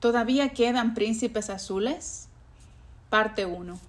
[0.00, 2.28] ¿Todavía quedan príncipes azules?
[3.10, 3.80] Parte 1.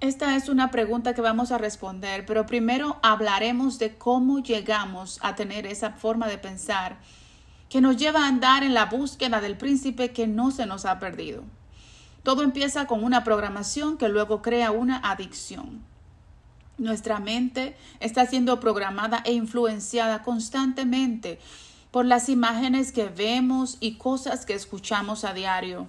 [0.00, 5.34] Esta es una pregunta que vamos a responder, pero primero hablaremos de cómo llegamos a
[5.34, 6.96] tener esa forma de pensar
[7.68, 10.98] que nos lleva a andar en la búsqueda del príncipe que no se nos ha
[10.98, 11.42] perdido.
[12.22, 15.82] Todo empieza con una programación que luego crea una adicción.
[16.78, 21.38] Nuestra mente está siendo programada e influenciada constantemente
[21.96, 25.88] por las imágenes que vemos y cosas que escuchamos a diario.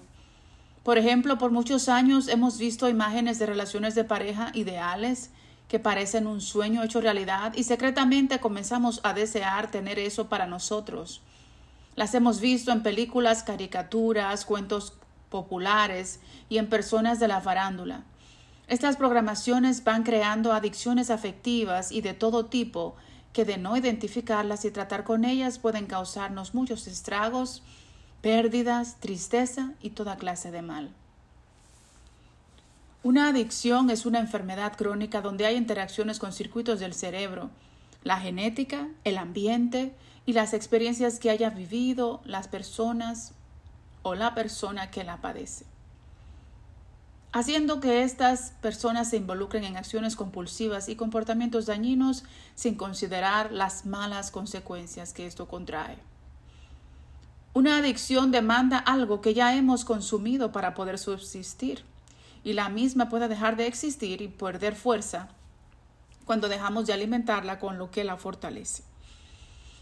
[0.84, 5.32] Por ejemplo, por muchos años hemos visto imágenes de relaciones de pareja ideales
[5.68, 11.20] que parecen un sueño hecho realidad y secretamente comenzamos a desear tener eso para nosotros.
[11.98, 14.94] Las hemos visto en películas, caricaturas, cuentos
[15.28, 18.06] populares y en personas de la farándula.
[18.70, 22.96] Estas programaciones van creando adicciones afectivas y de todo tipo
[23.38, 27.62] que de no identificarlas y tratar con ellas pueden causarnos muchos estragos,
[28.22, 30.90] pérdidas, tristeza y toda clase de mal.
[33.04, 37.52] Una adicción es una enfermedad crónica donde hay interacciones con circuitos del cerebro,
[38.04, 39.94] la genética, el ambiente
[40.26, 43.34] y las experiencias que haya vivido las personas
[44.02, 45.77] o la persona que la padece
[47.38, 52.24] haciendo que estas personas se involucren en acciones compulsivas y comportamientos dañinos
[52.56, 56.00] sin considerar las malas consecuencias que esto contrae.
[57.54, 61.84] Una adicción demanda algo que ya hemos consumido para poder subsistir,
[62.44, 65.30] y la misma puede dejar de existir y perder fuerza
[66.26, 68.84] cuando dejamos de alimentarla con lo que la fortalece.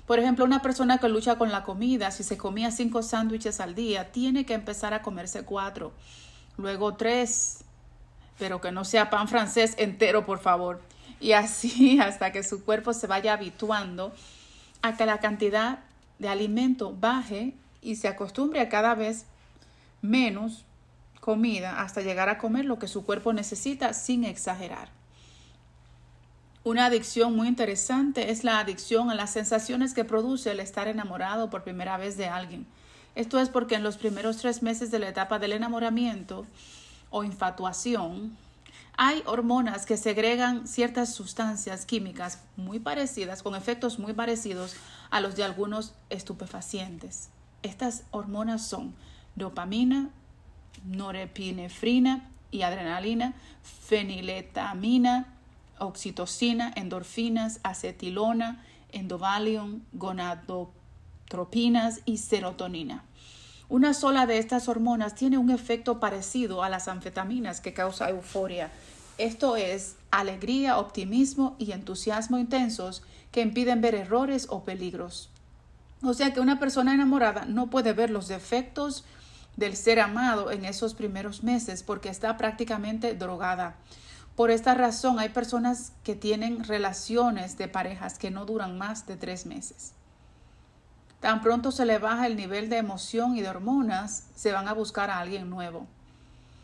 [0.05, 3.75] Por ejemplo, una persona que lucha con la comida, si se comía cinco sándwiches al
[3.75, 5.93] día, tiene que empezar a comerse cuatro
[6.57, 7.63] luego tres,
[8.37, 10.81] pero que no sea pan francés entero, por favor.
[11.19, 14.13] Y así hasta que su cuerpo se vaya habituando
[14.81, 15.79] a que la cantidad
[16.19, 19.25] de alimento baje y se acostumbre a cada vez
[20.01, 20.65] menos
[21.19, 24.89] comida hasta llegar a comer lo que su cuerpo necesita sin exagerar.
[26.63, 31.49] Una adicción muy interesante es la adicción a las sensaciones que produce el estar enamorado
[31.49, 32.65] por primera vez de alguien.
[33.15, 36.45] Esto es porque en los primeros tres meses de la etapa del enamoramiento
[37.09, 38.37] o infatuación,
[38.97, 44.75] hay hormonas que segregan ciertas sustancias químicas muy parecidas, con efectos muy parecidos
[45.09, 47.29] a los de algunos estupefacientes.
[47.63, 48.93] Estas hormonas son
[49.35, 50.09] dopamina,
[50.83, 53.33] norepinefrina y adrenalina,
[53.63, 55.33] feniletamina,
[55.79, 60.74] oxitocina, endorfinas, acetilona, endovalium, gonadopamina
[61.27, 63.03] tropinas y serotonina.
[63.67, 68.71] Una sola de estas hormonas tiene un efecto parecido a las anfetaminas que causa euforia.
[69.17, 75.29] Esto es alegría, optimismo y entusiasmo intensos que impiden ver errores o peligros.
[76.03, 79.03] O sea que una persona enamorada no puede ver los defectos
[79.57, 83.77] del ser amado en esos primeros meses porque está prácticamente drogada.
[84.35, 89.15] Por esta razón hay personas que tienen relaciones de parejas que no duran más de
[89.15, 89.93] tres meses.
[91.25, 94.73] Tan pronto se le baja el nivel de emoción y de hormonas, se van a
[94.73, 95.87] buscar a alguien nuevo.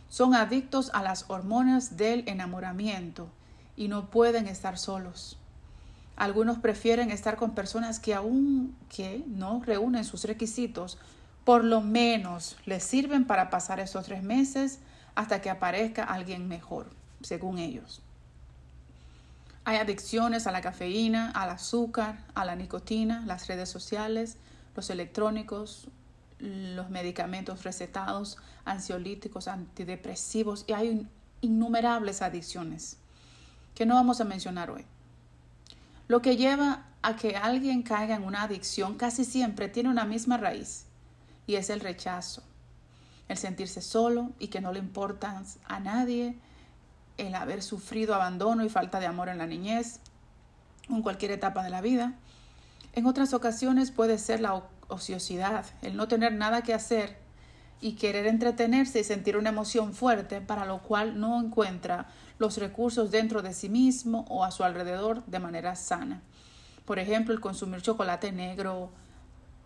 [0.08, 3.28] Son adictos a las hormonas del enamoramiento
[3.76, 5.40] y no pueden estar solos.
[6.16, 11.00] Algunos prefieren estar con personas que aún que no reúnen sus requisitos,
[11.44, 14.78] por lo menos les sirven para pasar esos tres meses
[15.16, 16.86] hasta que aparezca alguien mejor,
[17.24, 18.04] según ellos.
[19.66, 24.38] Hay adicciones a la cafeína, al azúcar, a la nicotina, las redes sociales,
[24.76, 25.88] los electrónicos,
[26.40, 31.08] los medicamentos recetados, ansiolíticos, antidepresivos y hay
[31.42, 32.98] innumerables adicciones
[33.76, 34.86] que no vamos a mencionar hoy.
[36.08, 40.38] Lo que lleva a que alguien caiga en una adicción casi siempre tiene una misma
[40.38, 40.86] raíz
[41.48, 42.44] y es el rechazo,
[43.28, 46.38] el sentirse solo y que no le importa a nadie,
[47.18, 50.00] el haber sufrido abandono y falta de amor en la niñez
[50.90, 52.14] en cualquier etapa de la vida,
[52.94, 57.18] en otras ocasiones puede ser la ociosidad, el no tener nada que hacer
[57.80, 63.10] y querer entretenerse y sentir una emoción fuerte para lo cual no encuentra los recursos
[63.10, 66.22] dentro de sí mismo o a su alrededor de manera sana.
[66.86, 68.92] Por ejemplo, el consumir chocolate negro,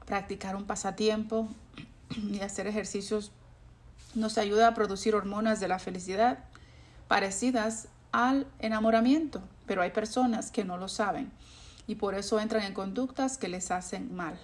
[0.06, 1.50] practicar un pasatiempo
[2.16, 3.32] y hacer ejercicios
[4.14, 6.40] nos ayuda a producir hormonas de la felicidad
[7.08, 11.32] parecidas al enamoramiento, pero hay personas que no lo saben
[11.88, 14.40] y por eso entran en conductas que les hacen mal.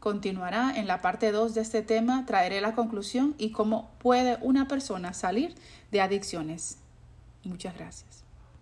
[0.00, 4.68] Continuará en la parte 2 de este tema, traeré la conclusión y cómo puede una
[4.68, 5.54] persona salir
[5.90, 6.78] de adicciones.
[7.44, 8.27] Muchas gracias.